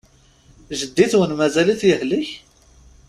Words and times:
Jeddi-twen 0.79 1.31
mazal-it 1.39 1.81
yehlek? 1.87 2.29